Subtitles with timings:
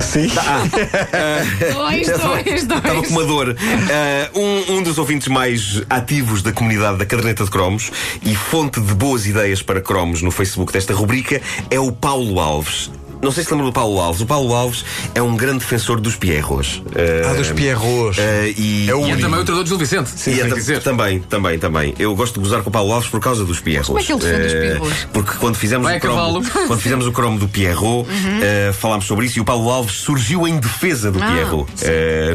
[0.00, 0.28] Sim.
[1.74, 3.10] Dois, dois, Estava com dois.
[3.10, 3.56] uma dor.
[3.90, 7.90] Ah, um, um dos ouvintes mais ativos da comunidade da caderneta de cromos
[8.22, 11.40] e fonte de boas ideias para cromos no Facebook desta rubrica
[11.70, 12.90] é o Paulo Alves.
[13.22, 14.20] Não sei se lembram do Paulo Alves.
[14.20, 16.82] O Paulo Alves é um grande defensor dos Pierros.
[17.28, 18.18] Ah, dos Pierrots.
[18.56, 20.10] e, É o E é também o treinador de Gil Vicente.
[20.30, 20.82] e é dizer.
[20.82, 21.94] também, também, também.
[21.98, 23.86] Eu gosto de gozar com o Paulo Alves por causa dos Pierros.
[23.88, 25.08] Como é que ele defende os Eh, Pierrots?
[25.12, 26.42] Porque quando fizemos, Vai o a cromo, cavalo.
[26.68, 28.06] quando fizemos o cromo do Pierrot,
[28.42, 31.66] eh, falámos sobre isso e o Paulo Alves surgiu em defesa do Ah, Pierrot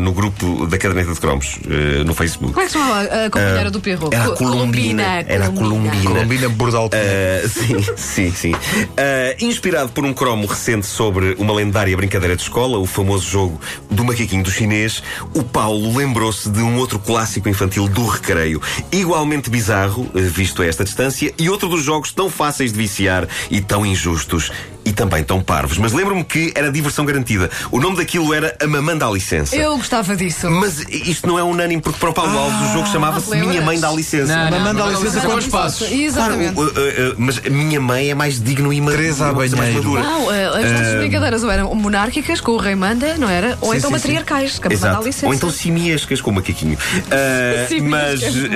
[0.00, 1.58] no grupo da caderneta de cromos
[2.04, 2.52] no Facebook.
[2.54, 4.08] Como é que se chama a companheira do perro?
[4.12, 5.24] Era a Co- Colombina.
[5.26, 6.10] Era a Colombina.
[6.10, 6.86] Colombina Bordal.
[6.86, 8.52] Uh, sim, sim, sim.
[8.52, 13.60] Uh, inspirado por um cromo recente sobre uma lendária brincadeira de escola, o famoso jogo
[13.90, 15.02] do macaquinho do chinês,
[15.34, 20.66] o Paulo lembrou-se de um outro clássico infantil do recreio, igualmente bizarro, uh, visto a
[20.66, 24.50] esta distância, e outro dos jogos tão fáceis de viciar e tão injustos.
[24.84, 25.78] E também tão parvos.
[25.78, 27.50] Mas lembro-me que era diversão garantida.
[27.70, 29.54] O nome daquilo era A Mamã dá Licença.
[29.54, 30.50] Eu gostava disso.
[30.50, 33.50] Mas isto não é unânime, porque para o Paulo Alves o jogo chamava-se lembras?
[33.50, 34.34] Minha Mãe dá Licença.
[34.34, 35.88] Não, não, Mamãe dá não, licença não, quantos não, passos?
[35.88, 36.58] Claro, Exatamente.
[36.58, 39.02] uh, uh, uh, mas a minha mãe é mais digno e madura.
[39.02, 39.74] Teresa Abanheiro.
[39.74, 40.02] madura.
[40.02, 43.58] Não, eh, as nossas brincadeiras ou eram monárquicas, com o rei manda, não era?
[43.60, 45.26] Ou Sim, então sim, matriarcais, que a mamãe dá licença.
[45.26, 46.78] Ou então simiescas com o macaquinho.
[47.12, 48.34] Uh, Simiescas.
[48.34, 48.48] mas uh,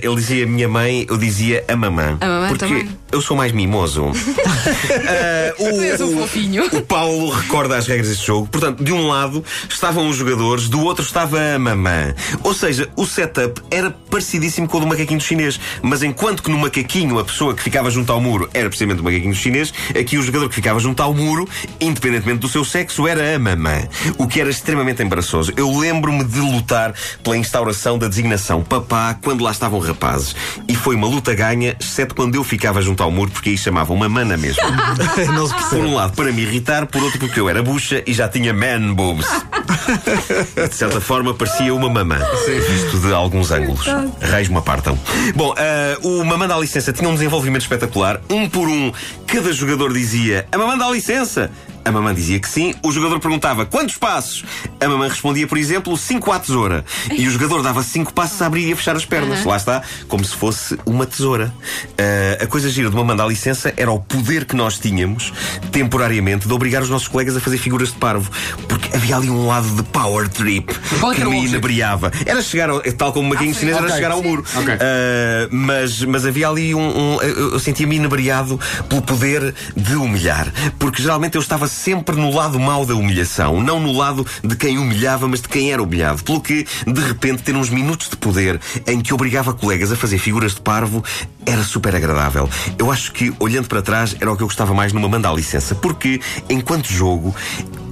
[0.00, 2.16] ele dizia minha mãe, eu dizia a mamã.
[2.20, 2.88] A mamã porque também.
[3.10, 4.06] eu sou mais mimoso.
[4.16, 6.66] Uh, és um fofinho.
[6.72, 8.48] o Paulo recorda as regras deste jogo.
[8.48, 12.14] Portanto, de um lado estavam os jogadores, do outro estava a mamã.
[12.42, 15.58] Ou seja, o setup era parecidíssimo com o do macaquinho chinês.
[15.82, 19.04] Mas enquanto que no macaquinho a pessoa que ficava junto ao muro era precisamente o
[19.04, 21.48] macaquinho chinês, aqui o jogador que ficava junto ao muro,
[21.80, 23.82] independentemente do seu sexo, era a mamã.
[24.18, 25.52] O que era extremamente embaraçoso.
[25.56, 30.34] Eu lembro-me de lutar pela instauração da designação papá quando lá estavam rapazes.
[30.68, 33.96] E foi uma luta ganha, exceto quando eu ficava junto ao muro, porque aí chamavam
[33.96, 34.62] mamã na mesma.
[35.34, 38.12] Não se Por um lado, para me irritar, por outro, porque eu era bucha e
[38.12, 39.26] já tinha man boobs.
[40.68, 42.18] De certa forma, parecia uma mamã.
[42.46, 43.86] Visto de alguns ângulos.
[44.20, 44.98] Raios me apartam.
[45.34, 48.20] Bom, ah, o Mamã dá licença tinha um desenvolvimento espetacular.
[48.30, 48.92] Um por um,
[49.26, 51.50] cada jogador dizia: A mamã dá licença.
[51.86, 52.74] A mamã dizia que sim.
[52.82, 54.44] O jogador perguntava quantos passos.
[54.80, 56.84] A mamã respondia, por exemplo, cinco à tesoura.
[57.16, 59.44] E o jogador dava cinco passos a abrir e a fechar as pernas.
[59.44, 61.52] Lá está, como se fosse uma tesoura.
[61.96, 65.32] Ah, a coisa gira de mamã dá licença era o poder que nós tínhamos,
[65.70, 68.30] temporariamente, de obrigar os nossos colegas a fazer figuras de parvo.
[68.68, 72.10] Porque havia ali um lado de power trip Qual é que era me inebriava.
[72.24, 73.94] Era chegar, ao, tal como o maquinho chinês, era ok.
[73.96, 74.44] chegar ao muro.
[74.56, 74.74] Ok.
[74.74, 76.80] Ah, mas, mas havia ali um.
[77.16, 78.58] um- eu eu sentia-me inebriado
[78.88, 80.52] pelo poder de humilhar.
[80.78, 83.60] Porque geralmente eu estava sempre no lado mau da humilhação.
[83.60, 86.22] Não no lado de quem humilhava, mas de quem era humilhado.
[86.24, 90.18] Pelo que, de repente, ter uns minutos de poder em que obrigava colegas a fazer
[90.18, 91.04] figuras de parvo
[91.44, 92.48] era super agradável.
[92.78, 95.74] Eu acho que, olhando para trás, era o que eu gostava mais numa mandar licença.
[95.74, 97.34] Porque, enquanto jogo,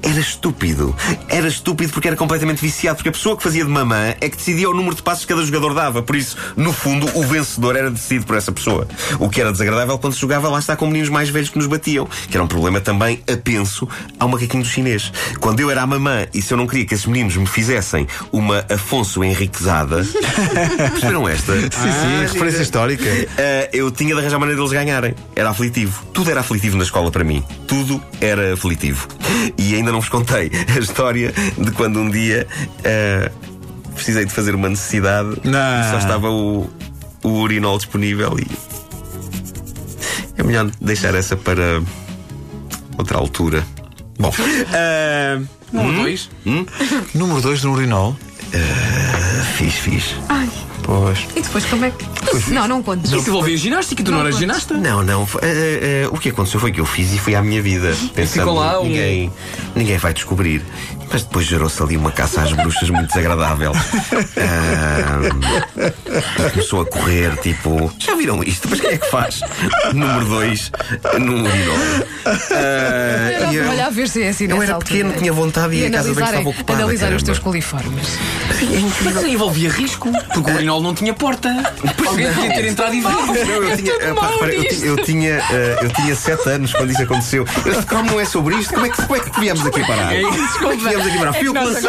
[0.04, 0.94] era estúpido.
[1.28, 2.96] Era estúpido porque era completamente viciado.
[2.96, 5.32] Porque a pessoa que fazia de mamã é que decidia o número de passos que
[5.32, 6.02] cada jogador dava.
[6.02, 8.86] Por isso, no fundo, o vencedor era decidido por essa pessoa.
[9.18, 11.66] O que era desagradável quando se jogava lá está com meninos mais velhos que nos
[11.66, 12.06] batiam.
[12.28, 13.88] Que era um problema também, apenso,
[14.18, 15.10] ao macaquinho do chinês.
[15.40, 18.06] Quando eu era a mamã e se eu não queria que esses meninos me fizessem
[18.30, 20.04] uma Afonso Henriquezada.
[20.92, 21.54] perceberam esta?
[21.54, 23.04] Sim, sim, referência histórica.
[23.04, 25.14] Uh, eu tinha de arranjar maneira deles ganharem.
[25.34, 26.04] Era aflitivo.
[26.12, 27.42] Tudo era aflitivo na escola para mim.
[27.66, 29.08] Tudo era aflitivo.
[29.58, 32.46] E ainda não vos contei a história de quando um dia
[32.80, 35.80] uh, precisei de fazer uma necessidade Não.
[35.80, 36.68] e só estava o,
[37.22, 38.46] o urinol disponível e
[40.36, 41.80] é melhor deixar essa para
[42.98, 43.64] outra altura.
[44.18, 46.30] Bom, uh, Número 2.
[47.14, 48.16] Número 2 no urinol.
[49.44, 50.14] Fiz, fiz.
[50.28, 50.48] Ai,
[50.82, 51.26] Pois.
[51.34, 52.04] e depois como é que.
[52.52, 53.10] Não, não contes.
[53.12, 54.74] Isso envolvia ginástica e tu não, Não eras ginasta?
[54.74, 55.22] Não, não.
[55.26, 57.94] f- eh, eh, o que aconteceu foi que eu fiz e fui à minha vida.
[58.14, 59.32] Pensando ficou lá um- ninguém,
[59.74, 60.62] ninguém vai descobrir.
[61.12, 63.72] Mas depois gerou-se ali uma caça às bruxas muito desagradável.
[64.36, 67.92] Ah, começou a correr, tipo.
[67.98, 68.68] Já viram isto?
[68.68, 69.40] Mas quem é que faz?
[69.92, 70.72] Número 2
[71.20, 71.76] no urinol.
[72.26, 74.90] Ah, Eu e eu- olhar a ver se é assim eu era altura.
[74.92, 76.78] pequeno, tinha vontade e, a casa bem estava ocupada.
[76.82, 77.24] analisar os caramba.
[77.26, 78.08] teus coliformes.
[79.02, 81.48] Mas não envolvia risco, porque o urinol não tinha porta.
[82.06, 83.08] Alguém podia ter entrado e ver.
[83.08, 87.02] Não, eu tinha, eh, eu, tinha, eu, tinha, eh, eu tinha sete anos quando isso
[87.02, 87.44] aconteceu.
[87.66, 88.72] Este cromo não é sobre isto.
[88.74, 90.14] Como é que, como é que viemos aqui parar?
[90.14, 91.32] É isso, Como é viemos aqui parar?
[91.32, 91.82] Fui eu que lancei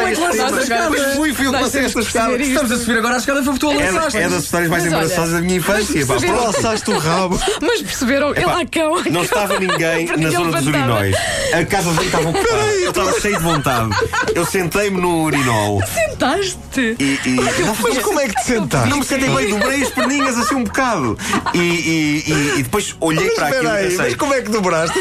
[1.15, 2.37] fui, fui eu que lancei temos esta que perceber escada.
[2.37, 2.51] isto.
[2.51, 4.17] Estamos a subir agora a escada, foi tu a É, lançaste.
[4.19, 6.05] é das histórias mais embaraçosas da minha infância.
[6.05, 7.39] Lançaste o rabo.
[7.61, 8.31] Mas perceberam?
[8.31, 9.03] Ele Epá, lá cão.
[9.11, 11.15] Não estava ninguém na zona dos urinóis.
[11.53, 12.63] A casa dele estava ocupada.
[12.81, 13.89] Eu estava cheio de vontade.
[14.33, 16.95] Eu sentei-me no urinol Sentaste.
[16.99, 17.19] e.
[17.25, 17.35] e
[17.81, 18.85] Mas como é que te está.
[18.85, 21.17] Não me sentei bem, dobrei as perninhas assim um bocado.
[21.53, 23.97] E, e- e- e depois olhei Mas para aquilo e pensei.
[23.97, 24.99] mas como é que dobraste?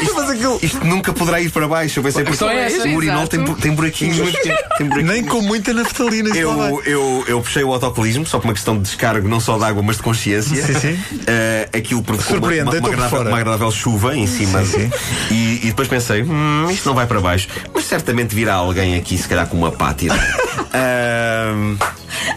[0.61, 1.99] Isto nunca poderá ir para baixo.
[1.99, 2.87] Eu pensei, porque é essa.
[2.87, 4.61] o urinol tem, tem buraquinhos muito pequenos.
[4.77, 5.13] Tem buraquinhos.
[5.13, 6.35] Nem com muita naftalina.
[6.35, 9.63] Eu, eu, eu puxei o autocolismo só por uma questão de descargo, não só de
[9.63, 10.61] água, mas de consciência.
[10.65, 10.99] Sim, sim.
[11.27, 14.63] Eh, aquilo provocou uma, uma, uma, deitou por agradável, uma agradável chuva em cima.
[14.65, 14.89] Sim,
[15.31, 17.47] E, e depois pensei, hum, isto não vai para baixo.
[17.73, 20.15] Mas certamente virá alguém aqui, se calhar com uma pátira.
[20.75, 21.77] Ahm,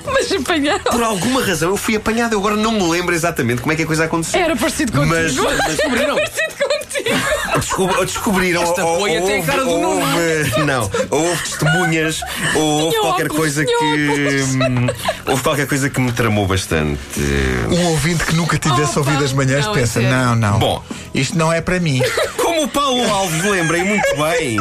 [0.06, 0.84] Mas apanharam.
[0.84, 2.34] por alguma razão eu fui apanhado.
[2.34, 4.40] Eu agora não me lembro exatamente como é que a coisa aconteceu.
[4.40, 5.14] Era parecido contigo.
[5.14, 6.14] Mas, mas Descobriram?
[6.14, 7.16] parecido contigo.
[7.56, 10.06] Descob- descobriram Esta ou, foi ou até a cara do houve, Nuno.
[10.16, 12.20] houve- não ou houve testemunhas
[12.54, 14.86] ou houve Tinha qualquer óculos, coisa tinha que hum,
[15.26, 16.98] houve qualquer coisa que me tramou bastante
[17.70, 20.58] Um ouvinte que nunca tivesse Opa, ouvido as manhãs não, pensa: é não, não.
[20.58, 20.82] Bom.
[21.14, 22.00] isto não é para mim.
[22.58, 24.58] Como o Paulo Alves lembrei muito bem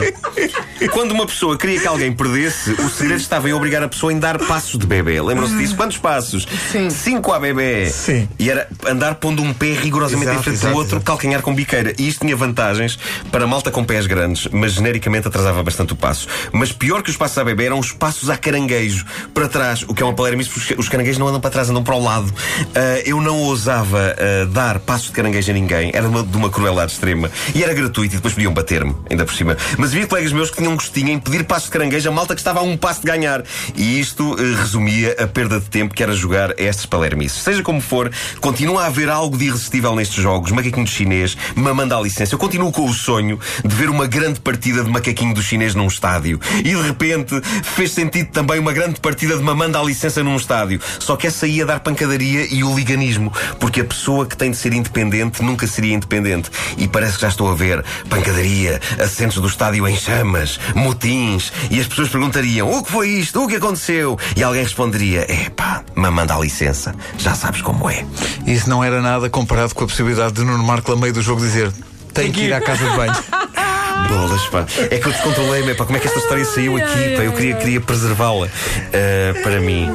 [0.91, 4.19] quando uma pessoa queria que alguém perdesse o segredo estava em obrigar a pessoa em
[4.19, 5.75] dar passos de bebê lembram-se disso?
[5.75, 6.47] quantos passos?
[6.71, 6.89] Sim.
[6.91, 8.29] cinco a bebê Sim.
[8.37, 11.05] e era andar pondo um pé rigorosamente Exato, em frente exato, do outro exato.
[11.05, 12.99] calcanhar com biqueira e isto tinha vantagens
[13.31, 17.17] para malta com pés grandes mas genericamente atrasava bastante o passo mas pior que os
[17.17, 20.49] passos a bebê eram os passos a caranguejo para trás o que é uma palermice
[20.51, 22.31] porque os caranguejos não andam para trás andam para o lado
[22.75, 26.37] Ah, eu não ousava ah, dar passos de caranguejo a ninguém era de uma, de
[26.37, 29.57] uma crueldade extrema e era gratuito e depois podiam bater-me ainda por cima.
[29.77, 32.41] Mas havia colegas meus que tinham gostinho em pedir passos de caranguejo a malta que
[32.41, 33.43] estava a um passo de ganhar.
[33.75, 37.41] E isto ah, resumia a perda de tempo que era jogar a estas palermices.
[37.41, 38.11] Seja como for
[38.41, 40.51] continua a haver algo de irresistível nestes jogos.
[40.51, 42.35] Macaquinho do chinês mamando à licença.
[42.35, 45.87] Eu continuo com o sonho de ver uma grande partida de macaquinho do chinês num
[45.87, 46.39] estádio.
[46.59, 50.79] E de repente fez sentido também uma grande partida de mamando à licença num estádio.
[50.99, 54.73] Só que essa ia dar pancadaria e hooliganismo porque a pessoa que tem de ser
[54.73, 56.49] independente nunca seria independente.
[56.77, 57.76] E parece que já estou a ver
[58.09, 63.43] pancadaria, assentos do estádio em chamas, motins e as pessoas perguntariam o que foi isto,
[63.43, 64.17] o que aconteceu?
[64.35, 68.05] E alguém responderia epá, mamando à licença já sabes como é.
[68.45, 71.41] Isso não era nada comparado com a possibilidade de Nuno Marco, a meio do jogo,
[71.41, 71.71] dizer:
[72.13, 73.13] tenho que ir à casa de banho.
[74.07, 74.65] Bolas, pá.
[74.89, 75.85] É que eu descontrolei-me, pá.
[75.85, 77.23] Como é que esta história saiu aqui, pá?
[77.23, 78.47] Eu queria, queria preservá-la
[78.93, 79.89] eh, para mim.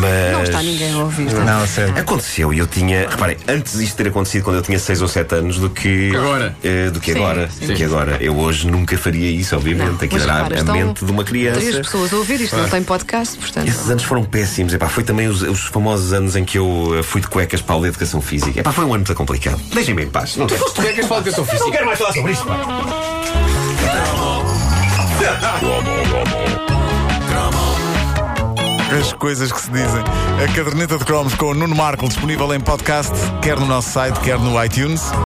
[0.00, 0.32] Mas.
[0.32, 1.32] Não está ninguém a ouvir.
[1.32, 1.96] Não, a sério.
[1.98, 3.08] Aconteceu e eu tinha.
[3.08, 6.14] Reparem, antes disto ter acontecido quando eu tinha 6 ou 7 anos do que.
[6.14, 6.54] Agora.
[6.62, 7.48] eh, do que Sim, agora.
[7.50, 7.66] sim.
[7.66, 8.18] Do que agora.
[8.20, 9.88] Eu hoje nunca faria isso, obviamente.
[9.88, 11.60] Não, Aquilo era a mente de uma criança.
[11.60, 13.66] Três pessoas a ouvir isto, não tem podcast, portanto.
[13.68, 14.74] Esses anos foram péssimos.
[14.74, 17.72] Epá, foi também os, os famosos anos em que eu eh, fui de cuecas para
[17.72, 18.60] a aula de educação física.
[18.60, 19.60] Epá, foi um ano muito complicado.
[19.72, 20.36] Deixem-me em paz.
[20.36, 21.70] Não Tu é que és para a educação não física?
[21.70, 23.37] quero mais falar sobre isto, pá.
[28.98, 30.02] As coisas que se dizem.
[30.42, 33.12] A caderneta de cromos com o Nuno Marco disponível em podcast,
[33.42, 35.12] quer no nosso site, quer no iTunes.